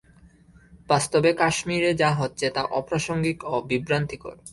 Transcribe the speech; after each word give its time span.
বাস্তবে 0.89 1.29
কাশ্মীরে 1.33 1.91
যা 1.93 2.09
হচ্ছে, 2.13 2.45
তা 2.49 2.61
অপ্রাসঙ্গিক 2.79 3.37
ও 3.43 3.53
বিভ্রান্তিকর। 3.69 4.35